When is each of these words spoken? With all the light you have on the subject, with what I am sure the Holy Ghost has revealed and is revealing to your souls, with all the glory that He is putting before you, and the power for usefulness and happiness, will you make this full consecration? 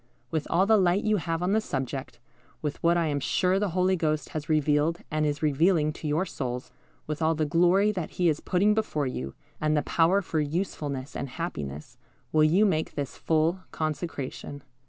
With 0.31 0.47
all 0.49 0.65
the 0.65 0.77
light 0.77 1.03
you 1.03 1.17
have 1.17 1.43
on 1.43 1.51
the 1.51 1.61
subject, 1.61 2.17
with 2.63 2.81
what 2.81 2.97
I 2.97 3.05
am 3.05 3.19
sure 3.19 3.59
the 3.59 3.69
Holy 3.77 3.95
Ghost 3.95 4.29
has 4.29 4.49
revealed 4.49 4.97
and 5.11 5.27
is 5.27 5.43
revealing 5.43 5.93
to 5.93 6.07
your 6.07 6.25
souls, 6.25 6.71
with 7.05 7.21
all 7.21 7.35
the 7.35 7.45
glory 7.45 7.91
that 7.91 8.09
He 8.17 8.27
is 8.27 8.39
putting 8.39 8.73
before 8.73 9.05
you, 9.05 9.35
and 9.61 9.77
the 9.77 9.83
power 9.83 10.23
for 10.23 10.39
usefulness 10.39 11.15
and 11.15 11.29
happiness, 11.29 11.99
will 12.31 12.43
you 12.43 12.65
make 12.65 12.95
this 12.95 13.15
full 13.15 13.59
consecration? 13.69 14.63